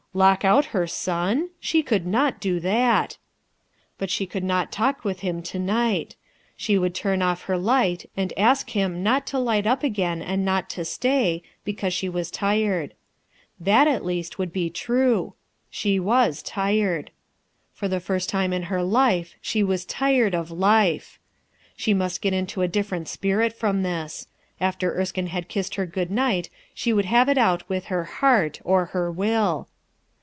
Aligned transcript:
Lock 0.13 0.43
out 0.43 0.65
her 0.75 0.87
son? 0.87 1.51
She 1.61 1.81
could 1.81 2.05
not 2.05 2.41
do 2.41 2.59
that! 2.59 3.17
but 3.97 4.09
she 4.09 4.25
could 4.25 4.43
not 4.43 4.69
talk 4.69 5.05
with 5.05 5.21
him 5.21 5.41
to 5.43 5.57
night; 5.57 6.17
she 6.57 6.77
would 6.77 6.93
turn 6.93 7.21
off 7.21 7.43
her 7.43 7.57
light 7.57 8.09
and 8.17 8.33
ask 8.37 8.71
him 8.71 9.03
not 9.03 9.25
to 9.27 9.39
light 9.39 9.65
up 9.65 9.83
again 9.85 10.21
and 10.21 10.43
not 10.43 10.69
to 10.71 10.83
stay, 10.83 11.43
because 11.63 11.93
she 11.93 12.09
was 12.09 12.29
tired. 12.29 12.93
That 13.57 13.87
at 13.87 14.03
least 14.03 14.37
would 14.37 14.51
be 14.51 14.69
true: 14.69 15.33
she 15.69 15.97
was 15.97 16.43
tired. 16.43 17.11
For 17.71 17.87
the 17.87 18.01
first 18.01 18.27
time 18.27 18.51
in 18.51 18.63
her 18.63 18.83
life 18.83 19.35
she 19.41 19.63
was 19.63 19.85
tired 19.85 20.35
of 20.35 20.51
life! 20.51 21.19
She 21.77 21.93
must 21.93 22.21
get 22.21 22.33
into 22.33 22.61
a 22.61 22.67
different 22.67 23.07
spirit 23.07 23.53
from 23.53 23.83
this. 23.83 24.27
After 24.59 24.93
Erskine 24.93 25.27
had 25.27 25.47
kissed 25.47 25.75
her 25.75 25.85
good 25.85 26.11
night 26.11 26.49
she 26.73 26.91
would 26.91 27.05
have 27.05 27.29
it 27.29 27.37
out 27.37 27.69
with 27.69 27.85
her 27.85 28.03
heart, 28.03 28.59
or 28.65 28.87
her 28.87 29.09
will. 29.09 29.69